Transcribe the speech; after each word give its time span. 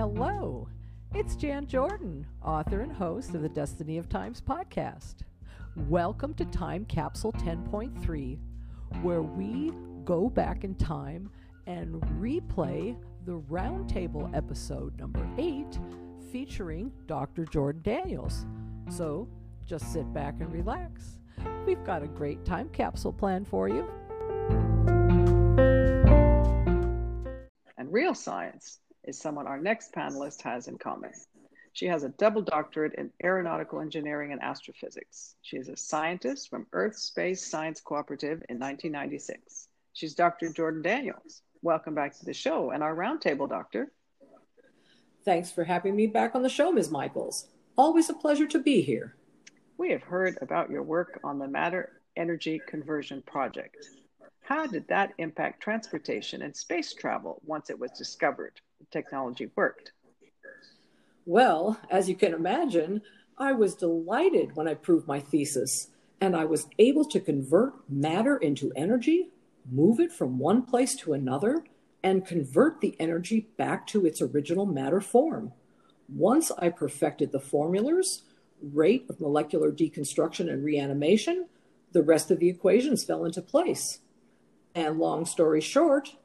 Hello, 0.00 0.66
it's 1.14 1.36
Jan 1.36 1.66
Jordan, 1.66 2.26
author 2.42 2.80
and 2.80 2.90
host 2.90 3.34
of 3.34 3.42
the 3.42 3.50
Destiny 3.50 3.98
of 3.98 4.08
Times 4.08 4.40
podcast. 4.40 5.16
Welcome 5.76 6.32
to 6.36 6.46
Time 6.46 6.86
Capsule 6.86 7.34
10.3, 7.34 8.38
where 9.02 9.20
we 9.20 9.72
go 10.06 10.30
back 10.30 10.64
in 10.64 10.74
time 10.76 11.30
and 11.66 12.00
replay 12.18 12.96
the 13.26 13.40
Roundtable 13.40 14.34
episode 14.34 14.98
number 14.98 15.20
8 15.36 15.66
featuring 16.32 16.90
Dr. 17.06 17.44
Jordynn 17.44 17.82
Daniels. 17.82 18.46
So 18.88 19.28
just 19.66 19.92
sit 19.92 20.10
back 20.14 20.36
and 20.40 20.50
relax. 20.50 21.18
We've 21.66 21.84
got 21.84 22.02
a 22.02 22.08
great 22.08 22.42
time 22.46 22.70
capsule 22.70 23.12
plan 23.12 23.44
for 23.44 23.68
you. 23.68 23.86
And 27.76 27.92
real 27.92 28.14
science 28.14 28.78
is 29.04 29.18
someone 29.18 29.46
our 29.46 29.60
next 29.60 29.92
panelist 29.92 30.42
has 30.42 30.68
in 30.68 30.78
common. 30.78 31.12
She 31.72 31.86
has 31.86 32.02
a 32.02 32.08
double 32.10 32.42
doctorate 32.42 32.94
in 32.94 33.12
aeronautical 33.22 33.80
engineering 33.80 34.32
and 34.32 34.42
astrophysics. 34.42 35.36
She 35.42 35.56
is 35.56 35.68
a 35.68 35.76
scientist 35.76 36.50
from 36.50 36.66
Earth 36.72 36.96
Space 36.96 37.48
Science 37.48 37.80
Cooperative 37.80 38.42
in 38.48 38.58
1996. 38.58 39.68
She's 39.92 40.14
Dr. 40.14 40.48
Jordynn 40.48 40.82
Daniels. 40.82 41.42
Welcome 41.62 41.94
back 41.94 42.18
to 42.18 42.24
the 42.24 42.34
show 42.34 42.70
and 42.70 42.82
our 42.82 42.94
roundtable, 42.94 43.48
Doctor. 43.48 43.92
Thanks 45.24 45.50
for 45.50 45.64
having 45.64 45.94
me 45.94 46.06
back 46.06 46.34
on 46.34 46.42
the 46.42 46.48
show, 46.48 46.72
Ms. 46.72 46.90
Michaels. 46.90 47.46
Always 47.76 48.10
a 48.10 48.14
pleasure 48.14 48.46
to 48.48 48.58
be 48.58 48.82
here. 48.82 49.16
We 49.78 49.90
have 49.92 50.02
heard 50.02 50.38
about 50.42 50.70
your 50.70 50.82
work 50.82 51.20
on 51.22 51.38
the 51.38 51.48
Matter 51.48 52.00
Energy 52.16 52.60
Conversion 52.66 53.22
Project. 53.26 53.76
How 54.42 54.66
did 54.66 54.88
that 54.88 55.12
impact 55.18 55.62
transportation 55.62 56.42
and 56.42 56.56
space 56.56 56.92
travel 56.94 57.40
once 57.44 57.70
it 57.70 57.78
was 57.78 57.92
discovered 57.92 58.60
technology 58.90 59.50
worked? 59.56 59.92
Well, 61.26 61.80
as 61.90 62.08
you 62.08 62.16
can 62.16 62.34
imagine, 62.34 63.02
I 63.38 63.52
was 63.52 63.74
delighted 63.74 64.56
when 64.56 64.68
I 64.68 64.74
proved 64.74 65.06
my 65.06 65.20
thesis 65.20 65.88
and 66.20 66.36
I 66.36 66.44
was 66.44 66.66
able 66.78 67.04
to 67.06 67.20
convert 67.20 67.88
matter 67.88 68.36
into 68.36 68.72
energy, 68.76 69.30
move 69.70 70.00
it 70.00 70.12
from 70.12 70.38
one 70.38 70.62
place 70.62 70.94
to 70.96 71.14
another, 71.14 71.64
and 72.02 72.26
convert 72.26 72.80
the 72.80 72.96
energy 72.98 73.48
back 73.56 73.86
to 73.88 74.04
its 74.04 74.20
original 74.20 74.66
matter 74.66 75.00
form. 75.00 75.52
Once 76.08 76.50
I 76.58 76.68
perfected 76.68 77.32
the 77.32 77.40
formulas, 77.40 78.22
rate 78.62 79.06
of 79.08 79.20
molecular 79.20 79.70
deconstruction 79.70 80.50
and 80.52 80.64
reanimation, 80.64 81.46
the 81.92 82.02
rest 82.02 82.30
of 82.30 82.38
the 82.38 82.48
equations 82.48 83.04
fell 83.04 83.24
into 83.24 83.42
place. 83.42 84.00
And 84.74 84.98
long 84.98 85.24
story 85.24 85.60
short, 85.60 86.16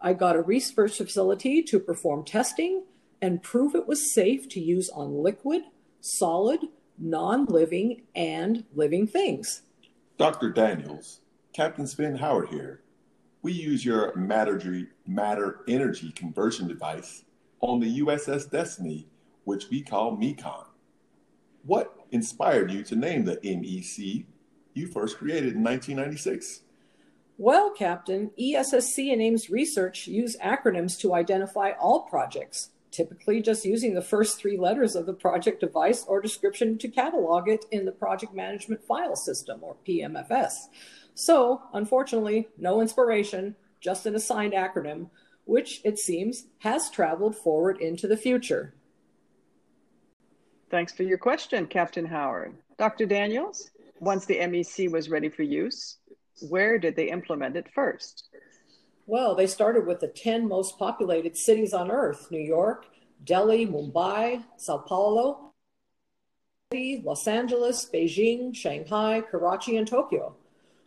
I 0.00 0.12
got 0.12 0.36
a 0.36 0.42
research 0.42 0.96
facility 0.96 1.62
to 1.62 1.80
perform 1.80 2.24
testing 2.24 2.84
and 3.22 3.42
prove 3.42 3.74
it 3.74 3.88
was 3.88 4.12
safe 4.12 4.48
to 4.50 4.60
use 4.60 4.90
on 4.90 5.22
liquid, 5.22 5.62
solid, 6.00 6.60
non 6.98 7.46
living, 7.46 8.02
and 8.14 8.64
living 8.74 9.06
things. 9.06 9.62
Dr. 10.18 10.50
Daniels, 10.50 11.20
Captain 11.52 11.86
Sven 11.86 12.16
Howard 12.16 12.48
here. 12.48 12.82
We 13.42 13.52
use 13.52 13.84
your 13.84 14.14
matter, 14.16 14.60
matter 15.06 15.60
energy 15.68 16.10
conversion 16.10 16.68
device 16.68 17.24
on 17.60 17.80
the 17.80 18.00
USS 18.00 18.50
Destiny, 18.50 19.06
which 19.44 19.70
we 19.70 19.82
call 19.82 20.16
MECON. 20.16 20.66
What 21.64 22.06
inspired 22.10 22.70
you 22.70 22.82
to 22.84 22.96
name 22.96 23.24
the 23.24 23.36
MEC 23.36 24.26
you 24.74 24.88
first 24.88 25.18
created 25.18 25.54
in 25.54 25.64
1996? 25.64 26.62
Well, 27.38 27.70
Captain, 27.70 28.30
ESSC 28.40 29.12
and 29.12 29.20
AIMS 29.20 29.50
research 29.50 30.06
use 30.06 30.38
acronyms 30.38 30.98
to 31.00 31.12
identify 31.12 31.72
all 31.72 32.04
projects, 32.04 32.70
typically 32.90 33.42
just 33.42 33.66
using 33.66 33.92
the 33.92 34.00
first 34.00 34.38
three 34.38 34.56
letters 34.56 34.96
of 34.96 35.04
the 35.04 35.12
project 35.12 35.60
device 35.60 36.02
or 36.08 36.22
description 36.22 36.78
to 36.78 36.88
catalog 36.88 37.46
it 37.46 37.66
in 37.70 37.84
the 37.84 37.92
Project 37.92 38.34
Management 38.34 38.82
File 38.82 39.16
System, 39.16 39.58
or 39.60 39.76
PMFS. 39.86 40.68
So, 41.14 41.60
unfortunately, 41.74 42.48
no 42.56 42.80
inspiration, 42.80 43.54
just 43.80 44.06
an 44.06 44.14
assigned 44.14 44.54
acronym, 44.54 45.10
which 45.44 45.82
it 45.84 45.98
seems 45.98 46.46
has 46.60 46.90
traveled 46.90 47.36
forward 47.36 47.78
into 47.82 48.08
the 48.08 48.16
future. 48.16 48.72
Thanks 50.70 50.92
for 50.94 51.02
your 51.02 51.18
question, 51.18 51.66
Captain 51.66 52.06
Howard. 52.06 52.56
Dr. 52.78 53.04
Daniels, 53.04 53.70
once 54.00 54.24
the 54.24 54.36
MEC 54.36 54.90
was 54.90 55.10
ready 55.10 55.28
for 55.28 55.42
use, 55.42 55.98
where 56.40 56.78
did 56.78 56.96
they 56.96 57.10
implement 57.10 57.56
it 57.56 57.66
first? 57.74 58.28
Well, 59.06 59.34
they 59.34 59.46
started 59.46 59.86
with 59.86 60.00
the 60.00 60.08
10 60.08 60.48
most 60.48 60.78
populated 60.78 61.36
cities 61.36 61.72
on 61.72 61.90
Earth 61.90 62.28
New 62.30 62.40
York, 62.40 62.86
Delhi, 63.24 63.66
Mumbai, 63.66 64.42
Sao 64.56 64.78
Paulo, 64.78 65.52
Los 66.74 67.28
Angeles, 67.28 67.88
Beijing, 67.92 68.54
Shanghai, 68.54 69.20
Karachi, 69.20 69.76
and 69.76 69.86
Tokyo. 69.86 70.34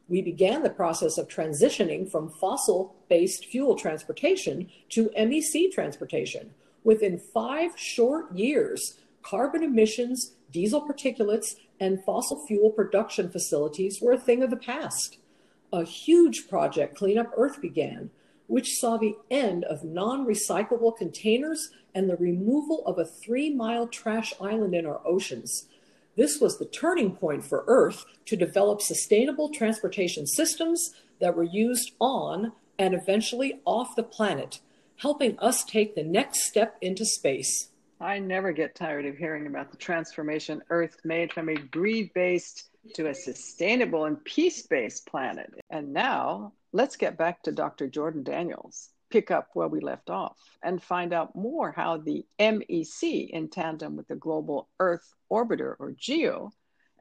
We 0.09 0.21
began 0.21 0.63
the 0.63 0.69
process 0.69 1.17
of 1.17 1.27
transitioning 1.29 2.11
from 2.11 2.29
fossil 2.29 2.95
based 3.09 3.45
fuel 3.45 3.75
transportation 3.75 4.69
to 4.89 5.09
MEC 5.17 5.71
transportation. 5.71 6.51
Within 6.83 7.19
five 7.19 7.71
short 7.77 8.33
years, 8.33 8.97
carbon 9.21 9.63
emissions, 9.63 10.33
diesel 10.51 10.81
particulates, 10.81 11.55
and 11.79 12.03
fossil 12.03 12.45
fuel 12.47 12.71
production 12.71 13.29
facilities 13.29 14.01
were 14.01 14.13
a 14.13 14.19
thing 14.19 14.43
of 14.43 14.49
the 14.49 14.57
past 14.57 15.19
a 15.72 15.84
huge 15.84 16.47
project, 16.47 16.96
Clean 16.96 17.18
Up 17.18 17.31
Earth, 17.35 17.62
began, 17.62 18.09
which 18.47 18.80
saw 18.80 18.97
the 18.97 19.16
end 19.30 19.63
of 19.66 19.84
non 19.84 20.25
recyclable 20.25 20.96
containers 20.96 21.69
and 21.94 22.09
the 22.09 22.18
removal 22.18 22.84
of 22.85 22.97
a 22.97 23.06
three 23.06 23.50
mile 23.53 23.88
trash 23.88 24.34
island 24.41 24.74
in 24.74 24.85
our 24.85 25.02
oceans. 25.06 25.68
This 26.16 26.40
was 26.41 26.58
the 26.58 26.66
turning 26.66 27.16
point 27.16 27.46
for 27.46 27.63
Earth 27.68 28.06
to 28.25 28.35
develop 28.35 28.81
sustainable 28.81 29.50
transportation 29.50 30.28
systems 30.28 30.94
that 31.19 31.35
were 31.35 31.44
used 31.44 31.91
on 32.00 32.52
and 32.78 32.94
eventually 32.94 33.59
off 33.66 33.96
the 33.96 34.03
planet, 34.03 34.59
helping 34.97 35.38
us 35.40 35.63
take 35.63 35.96
the 35.96 36.03
next 36.03 36.44
step 36.46 36.78
into 36.81 37.06
space. 37.06 37.69
I 38.01 38.19
never 38.19 38.53
get 38.53 38.75
tired 38.75 39.05
of 39.05 39.17
hearing 39.17 39.45
about 39.45 39.71
the 39.71 39.77
transformation 39.77 40.61
Earth 40.69 40.97
made 41.03 41.33
from 41.33 41.49
a 41.49 41.55
greed 41.55 42.11
based 42.13 42.69
to 42.93 43.09
a 43.09 43.13
sustainable 43.13 44.05
and 44.05 44.23
peace 44.23 44.65
based 44.65 45.05
planet. 45.05 45.51
And 45.69 45.91
now 45.91 46.53
let's 46.71 46.95
get 46.95 47.17
back 47.17 47.43
to 47.43 47.51
Dr. 47.51 47.89
Jordynn 47.89 48.23
Daniels, 48.23 48.89
pick 49.09 49.31
up 49.31 49.49
where 49.53 49.67
we 49.67 49.81
left 49.81 50.09
off, 50.09 50.37
and 50.63 50.81
find 50.81 51.11
out 51.11 51.35
more 51.35 51.73
how 51.73 51.97
the 51.97 52.25
MEC, 52.39 53.29
in 53.31 53.49
tandem 53.49 53.97
with 53.97 54.07
the 54.07 54.16
Global 54.16 54.69
Earth 54.79 55.13
Orbiter, 55.29 55.75
or 55.77 55.91
GEO, 55.91 56.51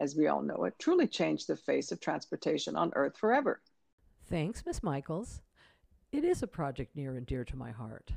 as 0.00 0.16
we 0.16 0.26
all 0.26 0.42
know 0.42 0.64
it, 0.64 0.74
truly 0.80 1.06
changed 1.06 1.46
the 1.46 1.56
face 1.56 1.92
of 1.92 2.00
transportation 2.00 2.74
on 2.74 2.90
Earth 2.94 3.16
forever. 3.16 3.60
Thanks, 4.26 4.66
Miss 4.66 4.82
Michaels. 4.82 5.42
It 6.10 6.24
is 6.24 6.42
a 6.42 6.48
project 6.48 6.96
near 6.96 7.16
and 7.16 7.26
dear 7.26 7.44
to 7.44 7.56
my 7.56 7.70
heart. 7.70 8.10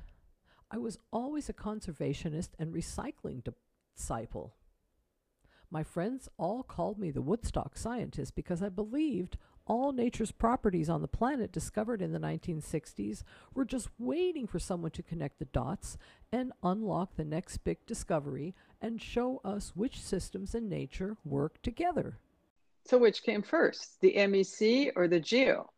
I 0.73 0.77
was 0.77 0.97
always 1.11 1.49
a 1.49 1.53
conservationist 1.53 2.51
and 2.57 2.73
recycling 2.73 3.43
disciple. 3.97 4.55
My 5.69 5.83
friends 5.83 6.29
all 6.37 6.63
called 6.63 6.97
me 6.97 7.11
the 7.11 7.21
Woodstock 7.21 7.77
scientist 7.77 8.35
because 8.35 8.63
I 8.63 8.69
believed 8.69 9.37
all 9.65 9.91
nature's 9.91 10.31
properties 10.31 10.89
on 10.89 11.01
the 11.01 11.07
planet 11.09 11.51
discovered 11.51 12.01
in 12.01 12.13
the 12.13 12.19
1960s 12.19 13.23
were 13.53 13.65
just 13.65 13.89
waiting 13.99 14.47
for 14.47 14.59
someone 14.59 14.91
to 14.91 15.03
connect 15.03 15.39
the 15.39 15.45
dots 15.45 15.97
and 16.31 16.53
unlock 16.63 17.15
the 17.15 17.25
next 17.25 17.59
big 17.59 17.85
discovery 17.85 18.55
and 18.81 19.01
show 19.01 19.41
us 19.43 19.73
which 19.75 20.01
systems 20.01 20.55
in 20.55 20.69
nature 20.69 21.17
work 21.25 21.61
together. 21.61 22.17
So, 22.85 22.97
which 22.97 23.23
came 23.23 23.43
first, 23.43 23.99
the 24.01 24.13
MEC 24.15 24.91
or 24.95 25.07
the 25.07 25.19
GEO? 25.19 25.69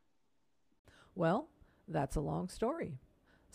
Well, 1.15 1.49
that's 1.87 2.15
a 2.15 2.21
long 2.21 2.47
story. 2.47 2.99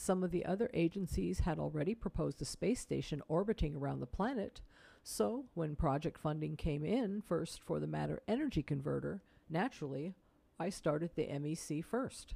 Some 0.00 0.22
of 0.22 0.30
the 0.30 0.46
other 0.46 0.70
agencies 0.74 1.40
had 1.40 1.58
already 1.58 1.92
proposed 1.92 2.40
a 2.40 2.44
space 2.44 2.78
station 2.78 3.20
orbiting 3.26 3.74
around 3.74 3.98
the 3.98 4.06
planet, 4.06 4.60
so, 5.02 5.46
when 5.54 5.74
project 5.74 6.18
funding 6.18 6.54
came 6.54 6.84
in 6.84 7.20
first 7.20 7.60
for 7.64 7.80
the 7.80 7.88
Matter 7.88 8.22
Energy 8.28 8.62
Converter, 8.62 9.22
naturally, 9.50 10.14
I 10.60 10.68
started 10.68 11.10
the 11.16 11.26
MEC 11.26 11.84
first. 11.84 12.34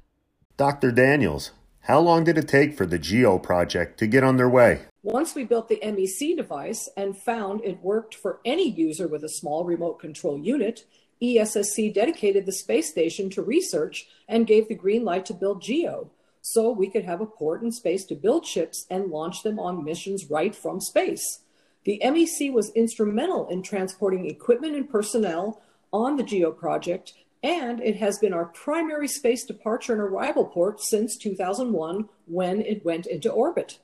Dr. 0.57 0.91
Daniels, 0.91 1.51
how 1.79 2.01
long 2.01 2.25
did 2.25 2.37
it 2.37 2.49
take 2.49 2.73
for 2.73 2.85
the 2.85 2.99
GEO 2.99 3.39
project 3.39 3.97
to 3.99 4.07
get 4.07 4.25
underway? 4.25 4.81
Once 5.01 5.33
we 5.33 5.45
built 5.45 5.69
the 5.69 5.79
MEC 5.81 6.35
device 6.35 6.89
and 6.97 7.17
found 7.17 7.63
it 7.63 7.81
worked 7.81 8.13
for 8.13 8.41
any 8.43 8.69
user 8.69 9.07
with 9.07 9.23
a 9.23 9.29
small 9.29 9.63
remote 9.63 9.99
control 9.99 10.37
unit, 10.37 10.83
ESSC 11.21 11.93
dedicated 11.93 12.45
the 12.45 12.51
space 12.51 12.89
station 12.89 13.29
to 13.29 13.41
research 13.41 14.07
and 14.27 14.47
gave 14.47 14.67
the 14.67 14.75
green 14.75 15.05
light 15.05 15.25
to 15.27 15.33
build 15.33 15.61
GEO 15.61 16.11
so 16.45 16.69
we 16.69 16.89
could 16.89 17.05
have 17.05 17.21
a 17.21 17.25
port 17.25 17.63
in 17.63 17.71
space 17.71 18.03
to 18.03 18.15
build 18.15 18.45
ships 18.45 18.85
and 18.89 19.09
launch 19.09 19.43
them 19.43 19.57
on 19.57 19.83
missions 19.83 20.29
right 20.29 20.53
from 20.53 20.81
space. 20.81 21.39
The 21.85 22.01
MEC 22.03 22.51
was 22.51 22.69
instrumental 22.75 23.47
in 23.47 23.63
transporting 23.63 24.29
equipment 24.29 24.75
and 24.75 24.89
personnel 24.89 25.61
on 25.93 26.17
the 26.17 26.23
GEO 26.23 26.51
project, 26.51 27.13
and 27.43 27.81
it 27.81 27.95
has 27.95 28.19
been 28.19 28.33
our 28.33 28.45
primary 28.45 29.07
space 29.07 29.45
departure 29.45 29.93
and 29.93 30.01
arrival 30.01 30.43
port 30.43 30.81
since 30.81 31.17
2001 31.17 32.09
when 32.25 32.61
it 32.61 32.83
went 32.83 33.05
into 33.05 33.31
orbit. 33.31 33.79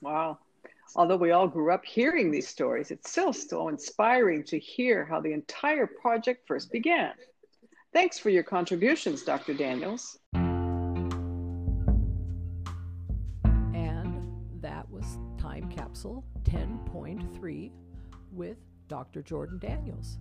Wow. 0.00 0.38
Although 0.96 1.16
we 1.16 1.30
all 1.30 1.48
grew 1.48 1.72
up 1.72 1.84
hearing 1.84 2.30
these 2.30 2.48
stories, 2.48 2.90
it's 2.90 3.10
still 3.10 3.34
so 3.34 3.68
inspiring 3.68 4.44
to 4.44 4.58
hear 4.58 5.04
how 5.04 5.20
the 5.20 5.32
entire 5.32 5.86
project 5.86 6.46
first 6.46 6.72
began. 6.72 7.12
Thanks 7.92 8.18
for 8.18 8.30
your 8.30 8.44
contributions, 8.44 9.22
Dr. 9.22 9.52
Daniels. 9.52 10.18
Time 15.38 15.68
Capsule 15.70 16.24
10.3 16.44 17.70
with 18.32 18.56
Dr. 18.88 19.22
Jordynn 19.22 19.60
Daniels. 19.60 20.18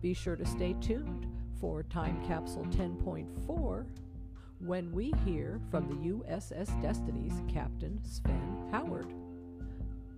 Be 0.00 0.14
sure 0.14 0.36
to 0.36 0.44
stay 0.46 0.74
tuned 0.80 1.26
for 1.60 1.82
Time 1.84 2.24
Capsule 2.26 2.66
10.4 2.66 3.86
when 4.60 4.92
we 4.92 5.12
hear 5.24 5.60
from 5.70 5.88
the 5.88 6.10
USS 6.10 6.80
Destiny's 6.80 7.42
Captain 7.52 8.00
Sven 8.04 8.68
Howard. 8.70 9.12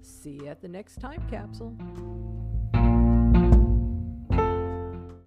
See 0.02 0.38
you 0.42 0.46
at 0.46 0.60
the 0.60 0.68
next 0.68 1.00
time 1.00 1.22
capsule. 1.28 1.76